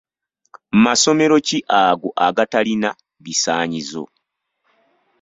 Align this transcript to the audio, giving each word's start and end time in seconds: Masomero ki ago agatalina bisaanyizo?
Masomero 0.83 1.35
ki 1.47 1.57
ago 1.83 2.09
agatalina 2.27 2.89
bisaanyizo? 3.23 4.03